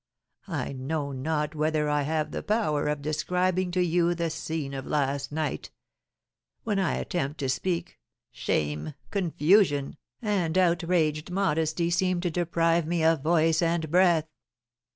[0.47, 4.87] I know not whether I have the power of describing to you the scene of
[4.87, 5.69] last night;
[6.63, 7.99] when I attempt to speak,
[8.31, 14.27] shame, confusion, and outraged modesty seem to deprive me of voice and breath."